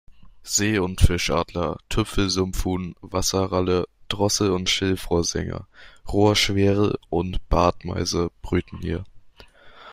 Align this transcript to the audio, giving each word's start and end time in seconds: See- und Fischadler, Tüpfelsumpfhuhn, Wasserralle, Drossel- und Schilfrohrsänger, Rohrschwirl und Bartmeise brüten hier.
See- 0.41 0.79
und 0.79 0.99
Fischadler, 0.99 1.77
Tüpfelsumpfhuhn, 1.87 2.95
Wasserralle, 3.01 3.85
Drossel- 4.09 4.49
und 4.49 4.67
Schilfrohrsänger, 4.67 5.67
Rohrschwirl 6.11 6.97
und 7.11 7.37
Bartmeise 7.49 8.31
brüten 8.41 8.79
hier. 8.79 9.03